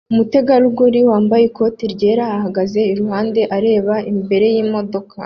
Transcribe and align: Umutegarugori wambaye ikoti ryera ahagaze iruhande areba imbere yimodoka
Umutegarugori 0.13 0.99
wambaye 1.09 1.43
ikoti 1.49 1.83
ryera 1.93 2.25
ahagaze 2.37 2.79
iruhande 2.91 3.41
areba 3.57 3.95
imbere 4.11 4.45
yimodoka 4.55 5.13